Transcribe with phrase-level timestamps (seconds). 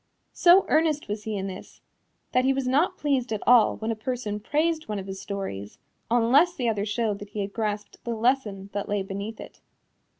[0.33, 1.79] So earnest was he in this
[2.31, 5.77] that he was not pleased at all when a person praised one of his stories,
[6.09, 9.61] unless the other showed that he had grasped the lesson that lay beneath it.